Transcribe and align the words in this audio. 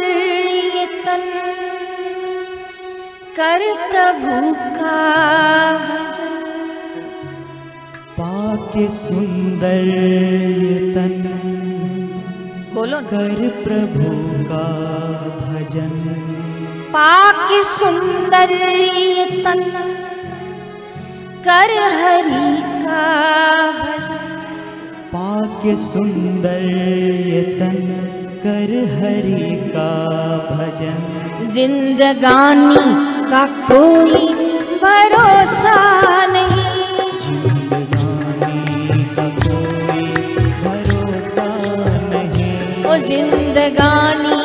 कर 0.00 1.20
कर 3.36 3.60
प्रभु 3.90 4.54
का 4.54 4.98
भजन। 5.78 6.34
पाके 8.12 8.88
सुंदर 8.88 9.84
ये 9.98 10.92
बोलो 12.74 12.98
कर 12.98 13.48
प्रभु 13.64 14.10
का 14.44 14.66
भजन। 15.40 15.90
पाके 16.90 17.62
सुंदर 17.62 18.50
ये 18.50 19.24
कर 21.44 21.70
हरि 21.82 22.62
का 22.62 23.04
भजन। 23.72 24.38
पाके 25.12 25.76
सुंदर 25.76 26.62
ये 27.28 27.42
कर 28.46 28.70
हरि 28.94 29.56
का 29.76 29.90
भजन। 30.50 30.98
जिंदगानी 31.52 32.76
का 33.30 33.46
कोई 33.46 34.28
भरोसा 34.82 35.76
नहीं। 36.26 36.64
जिंदगानी 37.34 39.04
का 39.04 39.28
कोई 39.28 40.02
भरोसा 40.64 41.46
नहीं। 42.12 42.84
ओ 42.84 42.96
जिंदगानी 42.96 44.37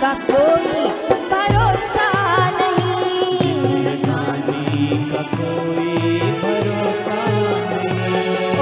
का 0.00 0.12
कोई 0.30 0.88
भरोसा 1.30 2.08
नहीं। 2.50 3.38
जिंदगानी 3.38 4.96
का 5.10 5.22
कोई 5.36 6.18
भरोसा 6.42 7.18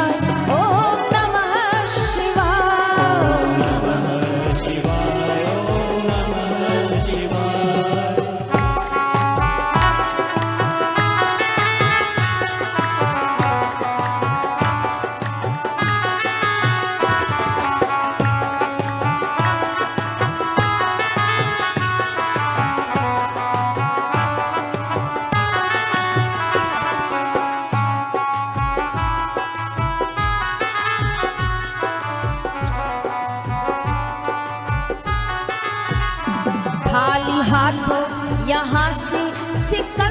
हाथों 37.71 38.47
यहाँ 38.47 38.91
से 38.93 39.23
सिकंदर 39.59 40.10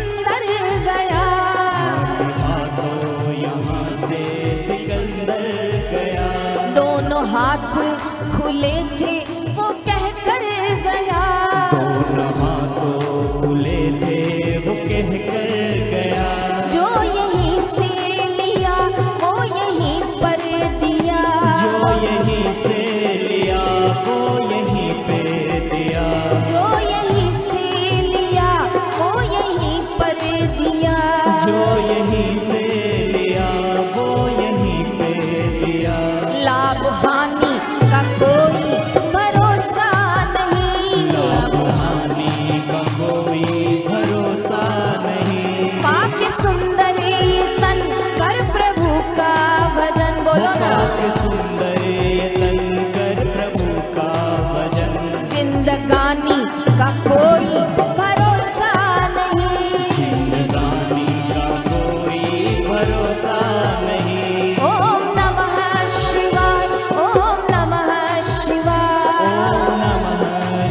जिंदगानी 55.31 56.41
का 56.79 56.89
कोई 57.07 57.51
भरोसा 57.99 58.73
नहीं। 59.17 59.71
जिंदगानी 59.97 61.07
का 61.31 61.47
कोई 61.69 62.23
भरोसा 62.69 63.39
नहीं 63.87 64.57
ओम 64.69 65.03
नमः 65.19 65.57
शिवाय, 65.99 66.67
ओम 67.05 67.39
नमः 67.53 67.91
शिवाय। 68.33 69.29
ओम 69.51 69.71
नमः 69.83 70.23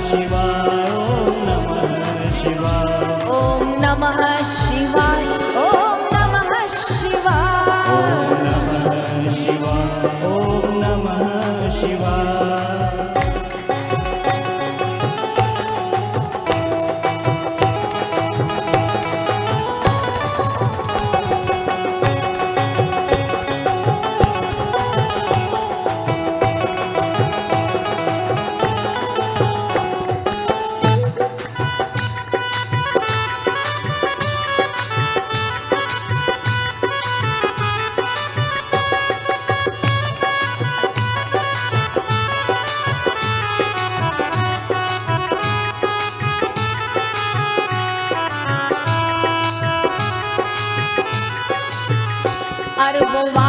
शिवाय, 0.10 0.90
ओम 0.98 1.36
नमः 1.50 1.82
शिवाय, 2.40 2.94
ओम 3.38 3.68
नमः 3.86 4.22
शिवाय। 4.56 5.26
ओम 5.66 5.89
अरबवा 52.88 53.49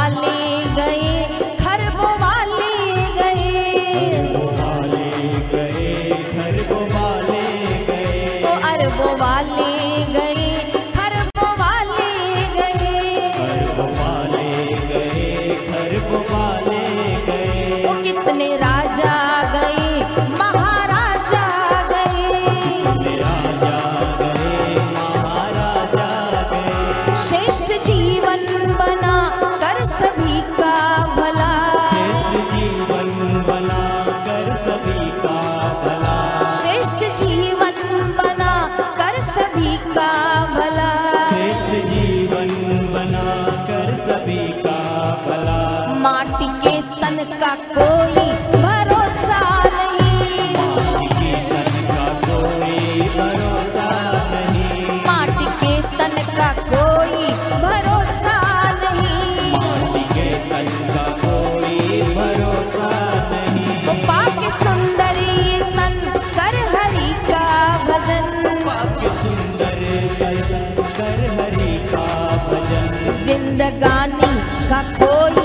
जिंदगानी 73.30 74.28
का 74.70 74.80
कोई 74.98 75.42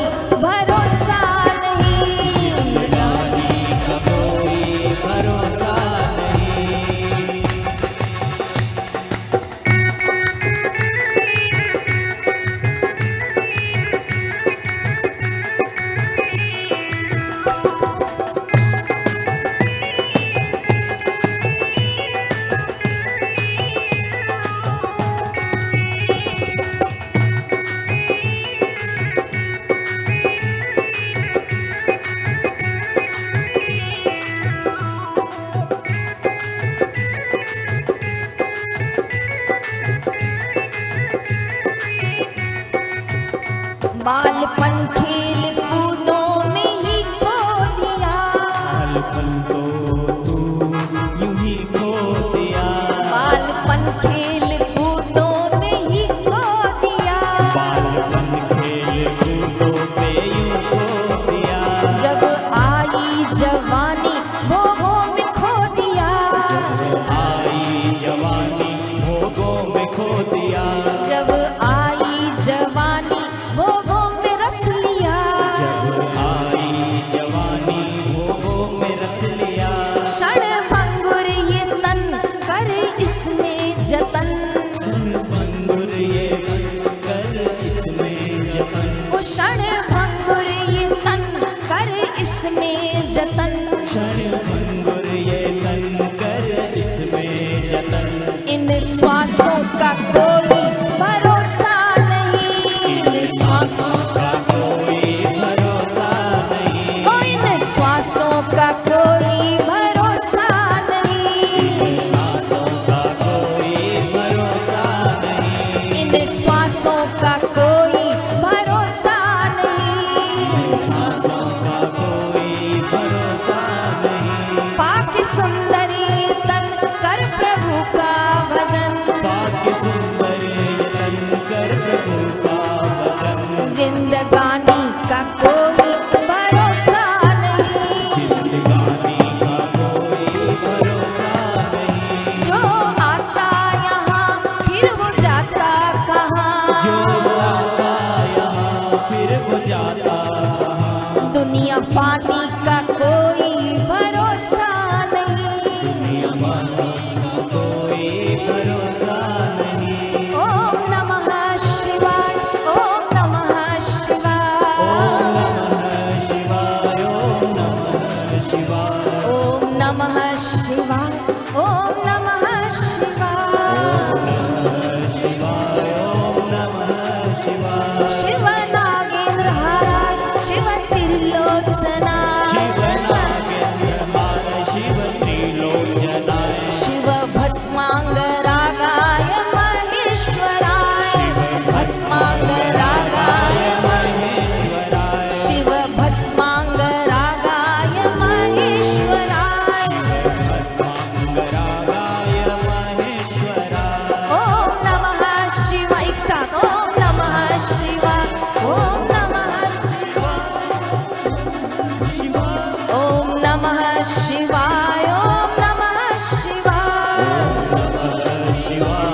शिवाय 218.75 219.04